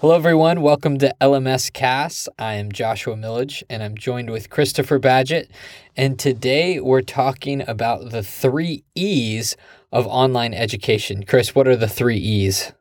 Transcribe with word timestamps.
Hello, 0.00 0.14
everyone. 0.14 0.60
Welcome 0.60 0.98
to 0.98 1.14
LMS 1.22 1.72
Cast. 1.72 2.28
I 2.38 2.52
am 2.56 2.70
Joshua 2.70 3.16
Millage, 3.16 3.62
and 3.70 3.82
I'm 3.82 3.96
joined 3.96 4.28
with 4.28 4.50
Christopher 4.50 4.98
Badgett. 4.98 5.48
And 5.96 6.18
today 6.18 6.80
we're 6.80 7.00
talking 7.00 7.66
about 7.66 8.10
the 8.10 8.22
three 8.22 8.84
E's 8.94 9.56
of 9.90 10.06
online 10.06 10.52
education. 10.52 11.24
Chris, 11.24 11.54
what 11.54 11.66
are 11.66 11.76
the 11.76 11.88
three 11.88 12.18
E's? 12.18 12.72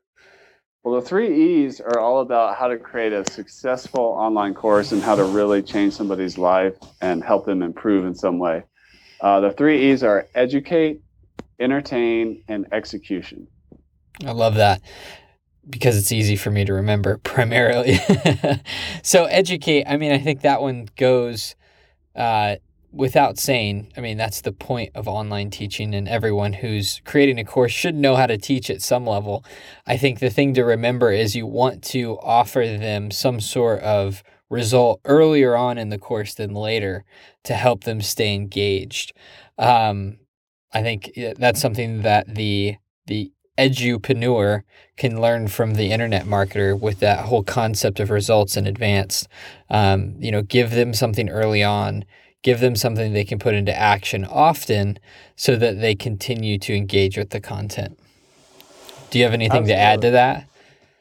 Well, 0.84 1.00
the 1.00 1.08
three 1.08 1.64
E's 1.64 1.80
are 1.80 2.00
all 2.00 2.20
about 2.20 2.58
how 2.58 2.68
to 2.68 2.78
create 2.78 3.14
a 3.14 3.24
successful 3.32 4.04
online 4.04 4.54
course 4.54 4.92
and 4.92 5.02
how 5.02 5.16
to 5.16 5.24
really 5.24 5.64
change 5.64 5.94
somebody's 5.94 6.38
life 6.38 6.76
and 7.00 7.24
help 7.24 7.46
them 7.46 7.62
improve 7.62 8.06
in 8.06 8.14
some 8.14 8.40
way. 8.40 8.64
Uh, 9.22 9.40
the 9.40 9.54
three 9.54 9.90
E's 9.90 10.04
are 10.04 10.28
educate, 10.36 11.00
entertain, 11.62 12.44
and 12.50 12.68
execution. 12.74 13.48
I 14.26 14.34
love 14.34 14.56
that 14.56 14.82
because 15.70 15.98
it's 15.98 16.12
easy 16.12 16.36
for 16.36 16.52
me 16.52 16.66
to 16.66 16.74
remember 16.74 17.18
primarily. 17.24 18.00
so 19.04 19.26
educate, 19.26 19.86
I 19.88 19.98
mean, 19.98 20.12
I 20.12 20.20
think 20.20 20.42
that 20.42 20.62
one 20.62 20.90
goes 20.96 21.56
uh, 22.16 22.56
without 22.92 23.38
saying. 23.38 23.92
I 23.98 24.02
mean, 24.02 24.18
that's 24.18 24.42
the 24.42 24.52
point 24.52 24.92
of 24.96 25.08
online 25.08 25.50
teaching, 25.50 25.94
and 25.94 26.08
everyone 26.08 26.54
who's 26.54 27.02
creating 27.06 27.40
a 27.40 27.46
course 27.46 27.72
should 27.72 27.96
know 27.96 28.16
how 28.16 28.28
to 28.28 28.38
teach 28.38 28.70
at 28.70 28.82
some 28.82 29.06
level. 29.06 29.44
I 29.86 29.98
think 29.98 30.20
the 30.20 30.30
thing 30.30 30.54
to 30.54 30.64
remember 30.64 31.12
is 31.12 31.36
you 31.36 31.46
want 31.46 31.84
to 31.86 32.18
offer 32.20 32.60
them 32.60 33.12
some 33.12 33.40
sort 33.40 33.82
of 33.82 34.24
result 34.50 35.02
earlier 35.06 35.56
on 35.56 35.78
in 35.78 35.90
the 35.90 35.98
course 35.98 36.36
than 36.36 36.54
later 36.54 37.04
to 37.44 37.54
help 37.56 37.84
them 37.84 38.02
stay 38.02 38.34
engaged. 38.34 39.14
Um, 39.58 40.18
I 40.72 40.82
think 40.82 41.12
that's 41.38 41.62
something 41.62 42.02
that 42.02 42.36
the 42.36 42.76
the 43.08 43.32
edupreneur 43.58 44.64
can 44.98 45.20
learn 45.20 45.48
from 45.48 45.76
the 45.76 45.92
internet 45.92 46.26
marketer 46.26 46.80
with 46.80 47.00
that 47.00 47.26
whole 47.26 47.44
concept 47.44 48.00
of 48.00 48.10
results 48.10 48.58
in 48.58 48.68
advance. 48.68 49.28
Um, 49.70 50.16
you 50.20 50.32
know, 50.32 50.42
give 50.42 50.72
them 50.72 50.94
something 50.94 51.30
early 51.30 51.64
on, 51.64 52.06
give 52.42 52.60
them 52.60 52.76
something 52.76 53.14
they 53.14 53.26
can 53.26 53.40
put 53.40 53.54
into 53.54 53.78
action 53.78 54.26
often 54.26 55.00
so 55.36 55.56
that 55.56 55.80
they 55.80 55.96
continue 55.96 56.58
to 56.60 56.76
engage 56.76 57.18
with 57.18 57.32
the 57.32 57.42
content. 57.42 58.00
Do 59.10 59.20
you 59.20 59.26
have 59.26 59.34
anything 59.34 59.64
Absolutely. 59.64 59.74
to 59.74 59.80
add 59.80 60.02
to 60.02 60.12
that? 60.12 60.50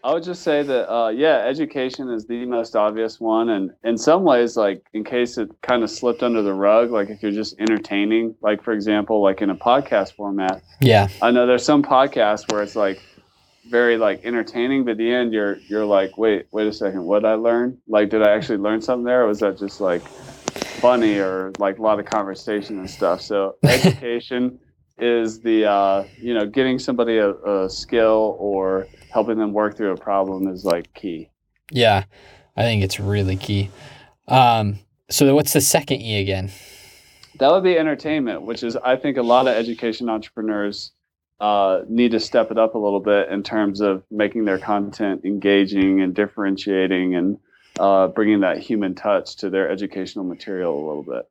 I 0.05 0.13
would 0.13 0.23
just 0.23 0.43
say 0.43 0.63
that, 0.63 0.93
uh, 0.93 1.09
yeah, 1.09 1.39
education 1.47 2.11
is 2.11 2.27
the 2.27 2.45
most 2.45 2.77
obvious 2.77 3.19
one. 3.19 3.49
And 3.49 3.71
in 3.85 3.97
some 3.97 4.23
ways, 4.23 4.55
like 4.55 4.85
in 4.93 5.03
case 5.03 5.39
it 5.39 5.49
kind 5.63 5.83
of 5.83 5.89
slipped 5.89 6.23
under 6.23 6.43
the 6.43 6.53
rug, 6.53 6.91
like 6.91 7.09
if 7.09 7.23
you're 7.23 7.33
just 7.33 7.59
entertaining, 7.59 8.35
like 8.43 8.63
for 8.63 8.75
example, 8.75 9.23
like 9.23 9.41
in 9.41 9.49
a 9.49 9.57
podcast 9.57 10.13
format. 10.13 10.63
Yeah. 10.83 11.09
I 11.23 11.31
know 11.31 11.47
there's 11.47 11.65
some 11.65 11.83
podcasts 11.83 12.53
where 12.53 12.63
it's 12.63 12.77
like 12.77 13.01
very 13.71 13.97
like 13.97 14.23
entertaining, 14.27 14.85
but 14.85 14.93
at 14.93 14.97
the 14.99 15.11
end 15.11 15.33
you're, 15.33 15.57
you're 15.69 15.87
like, 15.87 16.19
wait, 16.19 16.49
wait 16.51 16.67
a 16.67 16.73
second, 16.73 17.03
what 17.03 17.21
did 17.21 17.29
I 17.29 17.35
learn? 17.37 17.79
Like, 17.89 18.11
did 18.11 18.23
I 18.23 18.33
actually 18.33 18.59
learn 18.59 18.83
something 18.83 19.05
there? 19.05 19.23
Or 19.23 19.29
was 19.29 19.41
that 19.41 19.59
just 19.59 19.81
like 19.81 20.07
funny 20.83 21.19
or 21.19 21.51
like 21.59 21.79
a 21.79 21.83
lot 21.83 21.99
of 21.99 22.05
conversation 22.05 22.79
and 22.79 22.91
stuff? 22.91 23.23
So 23.23 23.57
education 23.65 24.59
is 24.99 25.41
the, 25.41 25.67
uh, 25.67 26.05
you 26.17 26.35
know, 26.35 26.47
getting 26.47 26.79
somebody 26.79 27.19
a, 27.19 27.31
a 27.31 27.69
skill 27.71 28.37
or, 28.39 28.87
helping 29.15 29.39
them 29.39 29.53
work 29.53 29.77
through 29.77 29.93
a 29.93 29.97
problem 29.97 30.49
is 30.49 30.65
like 30.65 30.93
key. 30.93 31.31
Yeah, 31.71 32.05
I 32.57 32.63
think 32.63 32.83
it's 32.83 32.99
really 32.99 33.37
key. 33.37 33.71
Um, 34.27 34.81
so 35.09 35.33
what's 35.37 35.53
the 35.53 35.61
second 35.61 36.01
E 36.01 36.21
again? 36.21 36.51
That 37.39 37.53
would 37.53 37.63
be 37.63 37.79
entertainment, 37.79 38.43
which 38.43 38.65
is 38.65 38.77
I 38.77 38.97
think 38.97 39.17
a 39.17 39.23
lot 39.23 39.47
of 39.47 39.55
education 39.55 40.09
entrepreneurs 40.09 40.91
uh, 41.39 41.83
need 41.89 42.11
to 42.11 42.21
step 42.21 42.51
it 42.51 42.59
up 42.59 42.75
a 42.75 42.79
little 42.79 43.01
bit 43.01 43.29
in 43.29 43.45
terms 43.45 43.81
of 43.81 44.03
making 44.11 44.47
their 44.47 44.59
content 44.59 45.25
engaging 45.25 46.01
and 46.01 46.13
differentiating 46.13 47.15
and 47.15 47.39
uh, 47.79 48.09
bringing 48.09 48.41
that 48.41 48.59
human 48.59 48.97
touch 48.97 49.37
to 49.37 49.51
their 49.51 49.71
educational 49.71 50.25
material 50.25 50.75
a 50.75 50.85
little 50.85 51.05
bit. 51.05 51.29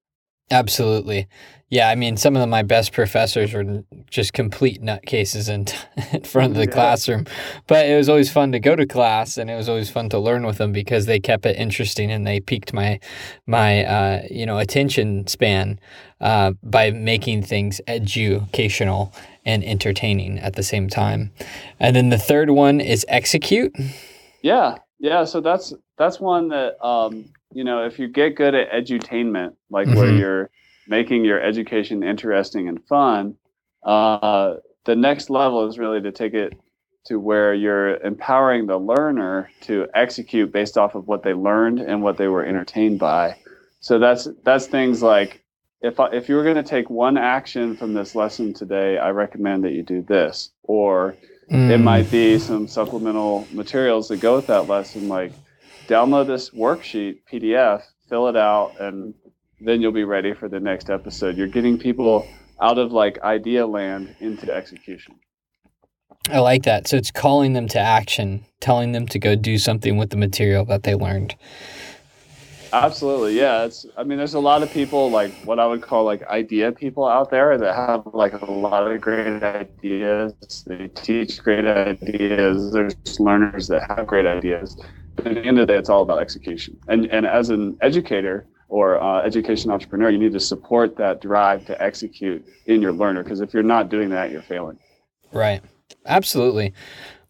Absolutely. 0.52 1.28
Yeah, 1.74 1.90
I 1.90 1.96
mean, 1.96 2.18
some 2.18 2.36
of 2.36 2.48
my 2.50 2.62
best 2.62 2.94
professors 2.94 3.52
were 3.52 3.84
just 4.08 4.34
complete 4.34 4.80
nutcases 4.80 5.50
in, 5.50 5.66
in 6.16 6.24
front 6.24 6.52
of 6.52 6.58
the 6.58 6.66
yeah. 6.66 6.72
classroom. 6.72 7.26
But 7.66 7.88
it 7.88 7.96
was 7.96 8.10
always 8.10 8.32
fun 8.32 8.52
to 8.52 8.60
go 8.60 8.76
to 8.76 8.86
class, 8.86 9.40
and 9.40 9.50
it 9.50 9.56
was 9.56 9.68
always 9.68 9.90
fun 9.90 10.10
to 10.10 10.20
learn 10.20 10.46
with 10.46 10.60
them 10.60 10.72
because 10.72 11.08
they 11.08 11.20
kept 11.20 11.48
it 11.48 11.58
interesting 11.58 12.12
and 12.12 12.28
they 12.28 12.40
piqued 12.40 12.74
my 12.74 13.00
my 13.48 13.86
uh, 13.86 14.22
you 14.30 14.46
know 14.46 14.60
attention 14.60 15.26
span 15.26 15.80
uh, 16.22 16.52
by 16.62 16.92
making 16.92 17.42
things 17.42 17.82
educational 17.88 19.12
and 19.44 19.64
entertaining 19.64 20.38
at 20.38 20.56
the 20.56 20.64
same 20.64 20.90
time. 20.90 21.32
And 21.80 21.96
then 21.96 22.10
the 22.10 22.20
third 22.20 22.52
one 22.52 22.82
is 22.82 23.04
execute. 23.10 23.76
Yeah, 24.44 24.78
yeah. 25.00 25.24
So 25.24 25.42
that's 25.42 25.74
that's 25.98 26.20
one 26.20 26.50
that 26.50 26.78
um, 26.86 27.26
you 27.54 27.64
know, 27.64 27.86
if 27.86 28.00
you 28.00 28.08
get 28.08 28.36
good 28.36 28.56
at 28.56 28.72
edutainment, 28.72 29.56
like 29.70 29.88
mm-hmm. 29.88 29.98
where 29.98 30.12
you're 30.12 30.50
making 30.88 31.26
your 31.26 31.42
education 31.42 32.04
interesting 32.04 32.68
and 32.68 32.84
fun, 32.86 33.36
uh, 33.84 34.56
the 34.86 34.96
next 34.96 35.30
level 35.30 35.68
is 35.68 35.78
really 35.78 36.02
to 36.02 36.12
take 36.12 36.34
it 36.34 36.54
to 37.06 37.20
where 37.20 37.54
you're 37.54 37.98
empowering 37.98 38.66
the 38.66 38.78
learner 38.78 39.50
to 39.62 39.88
execute 39.94 40.52
based 40.52 40.78
off 40.78 40.96
of 40.96 41.08
what 41.08 41.24
they 41.24 41.34
learned 41.34 41.80
and 41.80 42.02
what 42.02 42.18
they 42.18 42.28
were 42.28 42.46
entertained 42.46 43.00
by. 43.00 43.36
So 43.82 44.00
that's 44.00 44.28
that's 44.44 44.68
things 44.68 45.02
like 45.02 45.44
if 45.82 45.96
if 46.00 46.30
you 46.30 46.36
were 46.36 46.44
going 46.44 46.56
to 46.56 46.64
take 46.64 46.90
one 46.90 47.18
action 47.18 47.76
from 47.76 47.94
this 47.94 48.16
lesson 48.16 48.54
today, 48.54 48.98
I 48.98 49.10
recommend 49.10 49.66
that 49.66 49.74
you 49.74 49.84
do 49.84 50.02
this, 50.02 50.52
or 50.64 51.18
mm. 51.52 51.70
it 51.70 51.80
might 51.80 52.10
be 52.10 52.40
some 52.40 52.68
supplemental 52.68 53.46
materials 53.52 54.08
that 54.08 54.22
go 54.22 54.38
with 54.38 54.48
that 54.48 54.70
lesson, 54.70 55.10
like 55.10 55.34
download 55.88 56.28
this 56.28 56.50
worksheet 56.52 57.20
PDF, 57.32 57.84
fill 58.08 58.28
it 58.28 58.36
out, 58.36 58.80
and 58.80 59.14
then 59.60 59.82
you'll 59.82 59.92
be 59.92 60.04
ready 60.04 60.34
for 60.34 60.50
the 60.50 60.60
next 60.60 60.90
episode. 60.90 61.38
You're 61.38 61.48
getting 61.48 61.78
people 61.78 62.28
out 62.62 62.78
of 62.78 62.92
like 62.92 63.20
idea 63.22 63.66
land 63.66 64.16
into 64.20 64.54
execution. 64.54 65.16
I 66.30 66.40
like 66.40 66.64
that. 66.64 66.88
So 66.88 66.96
it's 66.96 67.12
calling 67.12 67.54
them 67.54 67.68
to 67.70 67.80
action, 67.80 68.46
telling 68.62 68.94
them 68.94 69.08
to 69.08 69.20
go 69.20 69.36
do 69.36 69.58
something 69.58 69.98
with 69.98 70.10
the 70.10 70.18
material 70.18 70.64
that 70.66 70.84
they 70.84 70.96
learned. 70.96 71.36
Absolutely. 72.72 73.38
Yeah. 73.38 73.66
It's, 73.66 73.86
I 73.98 74.04
mean, 74.04 74.18
there's 74.18 74.34
a 74.34 74.40
lot 74.40 74.64
of 74.64 74.72
people 74.72 75.12
like 75.12 75.32
what 75.44 75.60
I 75.60 75.68
would 75.68 75.82
call 75.82 76.06
like 76.06 76.24
idea 76.28 76.72
people 76.72 77.08
out 77.08 77.30
there 77.30 77.58
that 77.58 77.76
have 77.76 78.08
like 78.14 78.34
a 78.42 78.50
lot 78.50 78.90
of 78.90 79.00
great 79.00 79.44
ideas. 79.44 80.64
They 80.66 80.88
teach 80.88 81.44
great 81.44 81.66
ideas. 81.66 82.72
There's 82.72 83.20
learners 83.20 83.68
that 83.68 83.88
have 83.90 84.08
great 84.08 84.26
ideas 84.26 84.78
at 85.20 85.24
the 85.24 85.42
end 85.42 85.60
of 85.60 85.68
the 85.68 85.74
day, 85.74 85.80
it's 85.80 85.90
all 85.90 86.02
about 86.02 86.20
execution. 86.20 86.80
And 86.88 87.06
and 87.08 87.26
as 87.26 87.50
an 87.50 87.78
educator 87.82 88.48
or 88.68 89.02
uh, 89.02 89.22
education 89.22 89.72
entrepreneur, 89.72 90.10
you 90.10 90.18
need 90.18 90.34
to 90.34 90.40
support 90.40 90.96
that 90.98 91.22
drive 91.22 91.66
to 91.68 91.82
execute 91.82 92.46
in 92.66 92.82
your 92.82 92.92
learner 92.92 93.24
because 93.24 93.42
if 93.42 93.54
you're 93.54 93.64
not 93.64 93.90
doing 93.90 94.10
that, 94.10 94.32
you're 94.32 94.42
failing. 94.42 94.78
Right. 95.32 95.62
Absolutely. 96.06 96.74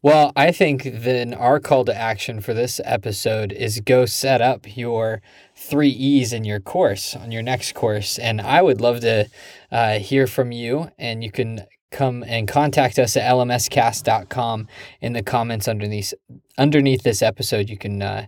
Well, 0.01 0.33
I 0.35 0.51
think 0.51 0.83
then 0.83 1.33
our 1.33 1.61
call 1.61 1.85
to 1.85 1.95
action 1.95 2.41
for 2.41 2.53
this 2.53 2.81
episode 2.83 3.53
is 3.53 3.79
go 3.79 4.05
set 4.05 4.41
up 4.41 4.75
your 4.75 5.21
three 5.55 5.89
E's 5.89 6.33
in 6.33 6.43
your 6.43 6.59
course 6.59 7.15
on 7.15 7.31
your 7.31 7.41
next 7.41 7.73
course. 7.73 8.19
And 8.19 8.41
I 8.41 8.61
would 8.61 8.81
love 8.81 8.99
to 8.99 9.29
uh, 9.71 9.99
hear 9.99 10.27
from 10.27 10.51
you. 10.51 10.89
And 10.97 11.23
you 11.23 11.31
can 11.31 11.61
come 11.93 12.23
and 12.27 12.47
contact 12.47 12.99
us 12.99 13.15
at 13.15 13.23
lmscast.com 13.31 14.67
in 14.99 15.13
the 15.13 15.23
comments 15.23 15.67
underneath 15.67 16.13
underneath 16.57 17.03
this 17.03 17.21
episode. 17.21 17.69
You 17.69 17.77
can 17.77 18.01
uh, 18.01 18.25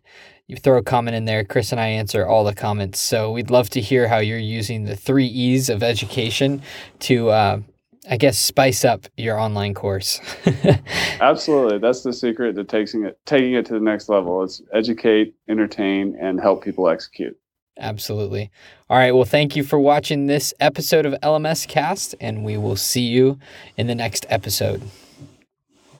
you 0.47 0.55
throw 0.55 0.77
a 0.77 0.83
comment 0.83 1.15
in 1.15 1.25
there. 1.25 1.43
Chris 1.43 1.71
and 1.71 1.81
i 1.81 1.87
answer 1.87 2.25
all 2.25 2.43
the 2.43 2.55
comments. 2.55 2.99
So 2.99 3.31
we'd 3.31 3.49
love 3.49 3.69
to 3.71 3.81
hear 3.81 4.07
how 4.07 4.19
you're 4.19 4.37
using 4.37 4.85
the 4.85 4.95
three 4.95 5.25
e's 5.25 5.69
of 5.69 5.83
education 5.83 6.61
to 6.99 7.29
uh, 7.29 7.59
i 8.09 8.17
guess 8.17 8.37
spice 8.37 8.85
up 8.85 9.07
your 9.17 9.37
online 9.39 9.73
course. 9.73 10.21
Absolutely. 11.19 11.79
That's 11.79 12.03
the 12.03 12.13
secret 12.13 12.53
to 12.55 12.63
taking 12.63 13.05
it 13.05 13.19
taking 13.25 13.53
it 13.53 13.65
to 13.65 13.73
the 13.73 13.79
next 13.79 14.07
level. 14.07 14.43
It's 14.43 14.61
educate 14.71 15.33
entertain 15.49 16.15
and 16.21 16.39
help 16.39 16.63
people 16.63 16.87
execute 16.87 17.37
Absolutely. 17.77 18.51
All 18.89 18.97
right. 18.97 19.11
Well, 19.11 19.25
thank 19.25 19.55
you 19.55 19.63
for 19.63 19.77
watching 19.79 20.27
this 20.27 20.53
episode 20.59 21.05
of 21.05 21.13
LMS 21.21 21.67
Cast, 21.67 22.15
and 22.21 22.45
we 22.45 22.57
will 22.57 22.77
see 22.77 23.01
you 23.01 23.37
in 23.77 23.87
the 23.87 23.95
next 23.95 24.25
episode. 24.29 24.81